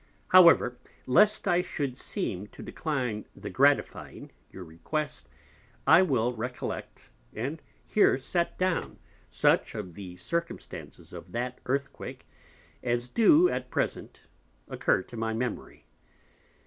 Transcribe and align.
However, 0.29 0.79
lest 1.05 1.47
I 1.47 1.61
shou'd 1.61 1.95
seem 1.95 2.47
to 2.47 2.63
decline 2.63 3.27
the 3.35 3.51
gratifying 3.51 4.31
your 4.51 4.63
Request, 4.63 5.29
I 5.85 6.01
will 6.01 6.33
recollect, 6.33 7.11
and 7.35 7.61
here 7.85 8.17
set 8.17 8.57
down, 8.57 8.97
such 9.29 9.75
of 9.75 9.93
the 9.93 10.15
Circumstances 10.17 11.13
of 11.13 11.31
that 11.33 11.59
Earthquake 11.67 12.25
as 12.81 13.07
do 13.07 13.47
at 13.47 13.69
present 13.69 14.23
occur 14.67 15.03
to 15.03 15.17
my 15.17 15.33
Memory. 15.35 15.85